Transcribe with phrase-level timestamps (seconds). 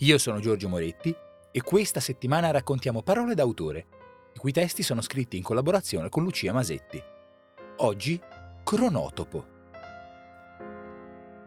[0.00, 1.14] Io sono Giorgio Moretti
[1.50, 3.86] e questa settimana raccontiamo parole d'autore,
[4.34, 7.02] i cui testi sono scritti in collaborazione con Lucia Masetti.
[7.78, 8.20] Oggi,
[8.62, 9.46] cronotopo.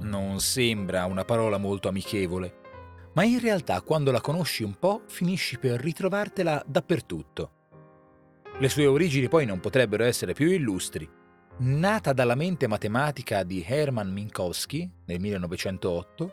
[0.00, 5.58] Non sembra una parola molto amichevole, ma in realtà quando la conosci un po' finisci
[5.58, 7.50] per ritrovartela dappertutto.
[8.58, 11.06] Le sue origini poi non potrebbero essere più illustri.
[11.58, 16.32] Nata dalla mente matematica di Hermann Minkowski nel 1908,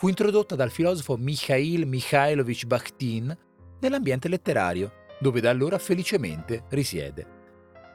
[0.00, 3.36] fu introdotta dal filosofo Mikhail Mikhailovich Bakhtin
[3.80, 7.26] nell'ambiente letterario, dove da allora felicemente risiede.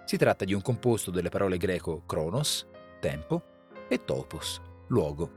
[0.05, 2.67] Si tratta di un composto delle parole greco chronos,
[2.99, 3.41] tempo,
[3.87, 5.31] e topos, luogo.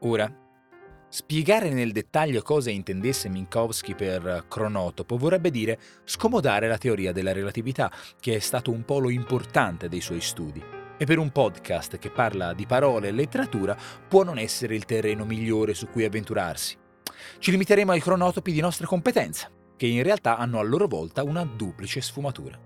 [0.00, 0.44] Ora,
[1.08, 7.90] Spiegare nel dettaglio cosa intendesse Minkowski per cronotopo vorrebbe dire scomodare la teoria della relatività,
[8.20, 10.85] che è stato un polo importante dei suoi studi.
[10.98, 13.76] E per un podcast che parla di parole e letteratura
[14.08, 16.76] può non essere il terreno migliore su cui avventurarsi.
[17.38, 21.44] Ci limiteremo ai cronotopi di nostra competenza, che in realtà hanno a loro volta una
[21.44, 22.58] duplice sfumatura.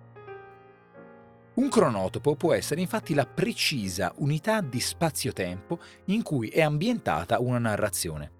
[1.55, 7.59] Un cronotopo può essere infatti la precisa unità di spazio-tempo in cui è ambientata una
[7.59, 8.31] narrazione.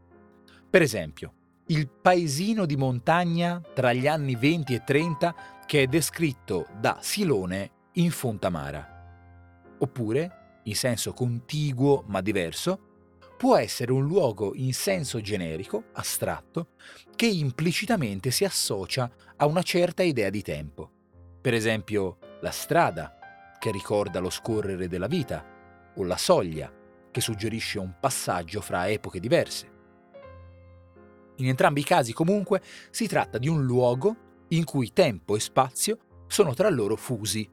[0.71, 1.35] Per esempio,
[1.67, 5.35] il paesino di montagna tra gli anni 20 e 30
[5.67, 8.90] che è descritto da Silone in Fontamara.
[9.83, 12.89] Oppure, in senso contiguo ma diverso,
[13.37, 16.73] può essere un luogo in senso generico, astratto,
[17.17, 20.91] che implicitamente si associa a una certa idea di tempo.
[21.41, 23.17] Per esempio, la strada,
[23.59, 25.43] che ricorda lo scorrere della vita,
[25.95, 26.71] o la soglia,
[27.11, 29.79] che suggerisce un passaggio fra epoche diverse.
[31.37, 35.99] In entrambi i casi comunque si tratta di un luogo in cui tempo e spazio
[36.27, 37.49] sono tra loro fusi,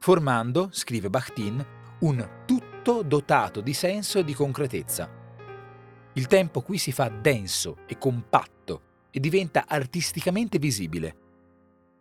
[0.00, 1.64] formando, scrive Bakhtin,
[2.00, 5.08] un tutto dotato di senso e di concretezza.
[6.14, 11.16] Il tempo qui si fa denso e compatto e diventa artisticamente visibile.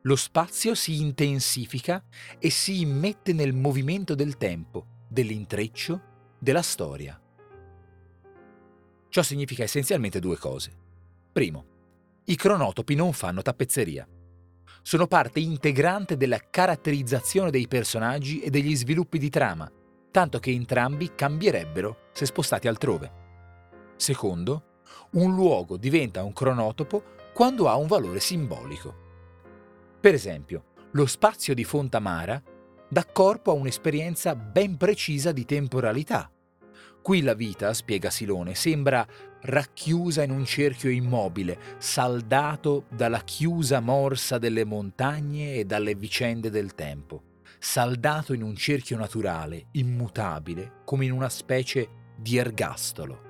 [0.04, 2.02] Lo spazio si intensifica
[2.40, 6.02] e si immette nel movimento del tempo, dell'intreccio,
[6.40, 7.20] della storia.
[9.10, 10.72] Ciò significa essenzialmente due cose.
[11.34, 11.66] Primo,
[12.26, 14.08] i cronotopi non fanno tappezzeria.
[14.82, 19.70] Sono parte integrante della caratterizzazione dei personaggi e degli sviluppi di trama,
[20.12, 23.12] tanto che entrambi cambierebbero se spostati altrove.
[23.96, 24.64] Secondo,
[25.12, 27.04] un luogo diventa un cronotopo
[27.34, 29.08] quando ha un valore simbolico.
[30.00, 32.42] Per esempio, lo spazio di Fontamara
[32.88, 36.32] dà corpo a un'esperienza ben precisa di temporalità.
[37.02, 39.08] Qui la vita, spiega Silone, sembra
[39.42, 46.76] racchiusa in un cerchio immobile, saldato dalla chiusa morsa delle montagne e dalle vicende del
[46.76, 47.24] tempo,
[47.58, 53.28] saldato in un cerchio naturale, immutabile, come in una specie di ergastolo.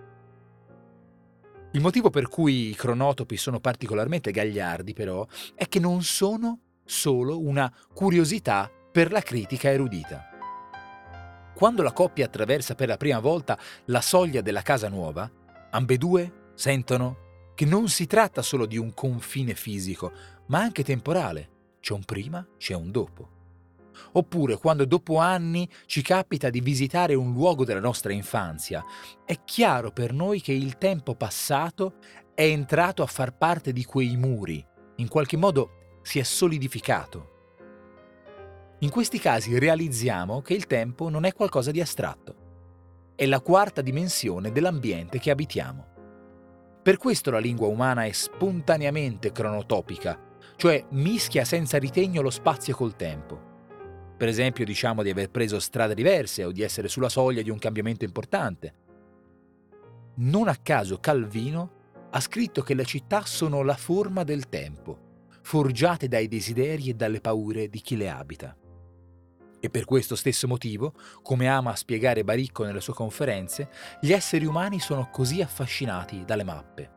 [1.73, 7.39] Il motivo per cui i cronotopi sono particolarmente gagliardi, però, è che non sono solo
[7.39, 10.28] una curiosità per la critica erudita.
[11.59, 15.29] Quando la coppia attraversa per la prima volta la soglia della casa nuova,
[15.71, 20.13] ambedue sentono che non si tratta solo di un confine fisico,
[20.45, 21.49] ma anche temporale.
[21.81, 23.29] C'è un prima, c'è un dopo.
[24.13, 28.81] Oppure quando dopo anni ci capita di visitare un luogo della nostra infanzia,
[29.25, 31.95] è chiaro per noi che il tempo passato
[32.33, 34.65] è entrato a far parte di quei muri,
[34.95, 37.38] in qualche modo si è solidificato.
[38.81, 43.81] In questi casi realizziamo che il tempo non è qualcosa di astratto, è la quarta
[43.81, 45.85] dimensione dell'ambiente che abitiamo.
[46.81, 50.17] Per questo la lingua umana è spontaneamente cronotopica,
[50.55, 53.47] cioè mischia senza ritegno lo spazio col tempo.
[54.15, 57.59] Per esempio diciamo di aver preso strade diverse o di essere sulla soglia di un
[57.59, 58.73] cambiamento importante.
[60.15, 61.71] Non a caso Calvino
[62.11, 67.19] ha scritto che le città sono la forma del tempo, forgiate dai desideri e dalle
[67.19, 68.55] paure di chi le abita.
[69.59, 74.79] E per questo stesso motivo, come ama spiegare Baricco nelle sue conferenze, gli esseri umani
[74.79, 76.91] sono così affascinati dalle mappe.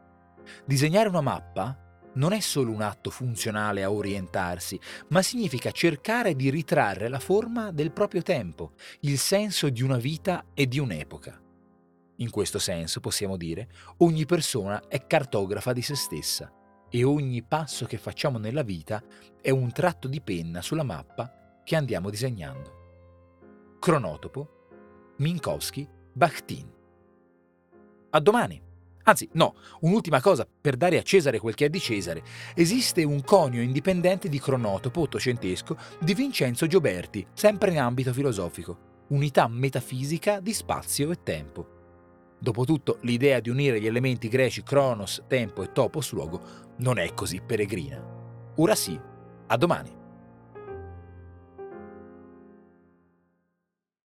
[0.64, 1.76] Disegnare una mappa
[2.14, 4.79] non è solo un atto funzionale a orientarsi,
[5.09, 10.47] ma significa cercare di ritrarre la forma del proprio tempo, il senso di una vita
[10.55, 11.41] e di un'epoca.
[12.17, 13.69] In questo senso, possiamo dire,
[13.99, 16.53] ogni persona è cartografa di se stessa
[16.88, 19.03] e ogni passo che facciamo nella vita
[19.41, 22.81] è un tratto di penna sulla mappa che andiamo disegnando.
[23.79, 26.70] Cronotopo, Minkowski, Bakhtin.
[28.11, 28.70] A domani!
[29.05, 32.23] Anzi, no, un'ultima cosa per dare a Cesare quel che è di Cesare.
[32.55, 38.91] Esiste un conio indipendente di cronotopo ottocentesco di Vincenzo Gioberti, sempre in ambito filosofico.
[39.09, 41.81] Unità metafisica di spazio e tempo.
[42.38, 46.41] Dopotutto, l'idea di unire gli elementi greci Cronos, tempo e topos luogo
[46.79, 48.05] non è così peregrina.
[48.56, 48.99] Ora sì,
[49.47, 50.01] a domani.